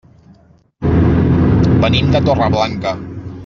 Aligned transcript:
Venim 1.85 2.11
de 2.17 2.23
Torreblanca. 2.31 2.99